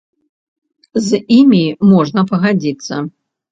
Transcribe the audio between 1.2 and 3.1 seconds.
імі можна пагадзіцца.